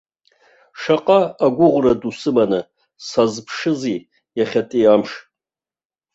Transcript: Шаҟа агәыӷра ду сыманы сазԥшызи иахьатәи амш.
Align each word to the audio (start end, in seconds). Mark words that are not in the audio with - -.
Шаҟа 0.79 1.19
агәыӷра 1.45 1.93
ду 2.01 2.11
сыманы 2.19 2.59
сазԥшызи 3.07 3.97
иахьатәи 4.37 4.91
амш. 4.93 5.11